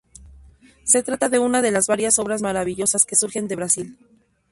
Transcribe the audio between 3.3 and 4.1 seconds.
de Brasil.